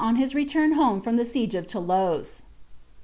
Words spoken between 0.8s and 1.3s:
itom the